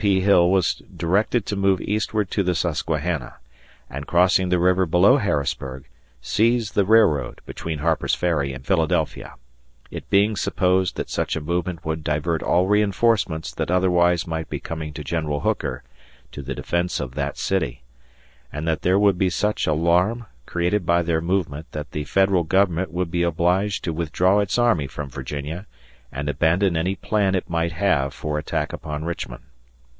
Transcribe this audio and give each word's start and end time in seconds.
P. 0.01 0.21
Hill 0.21 0.49
was 0.49 0.81
directed 0.97 1.45
to 1.45 1.55
move 1.55 1.79
eastward 1.79 2.31
to 2.31 2.41
the 2.41 2.55
Susquehanna, 2.55 3.35
and 3.87 4.07
crossing 4.07 4.49
the 4.49 4.57
river 4.57 4.87
below 4.87 5.17
Harrisburg, 5.17 5.87
seize 6.23 6.71
the 6.71 6.85
railroad 6.85 7.39
between 7.45 7.77
Harper's 7.77 8.15
Ferry 8.15 8.51
and 8.51 8.65
Philadelphia; 8.65 9.35
it 9.91 10.09
being 10.09 10.35
supposed 10.35 10.95
that 10.95 11.11
such 11.11 11.35
a 11.35 11.39
movement 11.39 11.85
would 11.85 12.03
divert 12.03 12.41
all 12.41 12.65
reinforcements 12.65 13.51
that 13.53 13.69
otherwise 13.69 14.25
might 14.25 14.49
be 14.49 14.59
coming 14.59 14.91
to 14.91 15.03
General 15.03 15.41
Hooker 15.41 15.83
to 16.31 16.41
the 16.41 16.55
defense 16.55 16.99
of 16.99 17.13
that 17.13 17.37
city; 17.37 17.83
and 18.51 18.67
that 18.67 18.81
there 18.81 18.97
would 18.97 19.19
be 19.19 19.29
such 19.29 19.67
alarm 19.67 20.25
created 20.47 20.83
by 20.83 21.03
their 21.03 21.21
movement 21.21 21.71
that 21.73 21.91
the 21.91 22.05
Federal 22.05 22.41
Government 22.41 22.91
would 22.91 23.11
be 23.11 23.21
obliged 23.21 23.83
to 23.83 23.93
withdraw 23.93 24.39
its 24.39 24.57
army 24.57 24.87
from 24.87 25.11
Virginia 25.11 25.67
and 26.11 26.27
abandon 26.27 26.75
any 26.75 26.95
plan 26.95 27.35
it 27.35 27.47
might 27.47 27.73
have 27.73 28.15
for 28.15 28.39
attack 28.39 28.73
upon 28.73 29.05
Richmond. 29.05 29.43